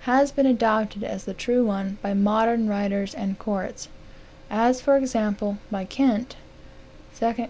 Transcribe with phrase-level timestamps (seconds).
[0.00, 1.02] has been adopted.
[1.02, 3.88] as the true one by modern writers and courts;
[4.50, 6.36] as, for example, by Kent,
[7.18, 7.48] (2 Comm.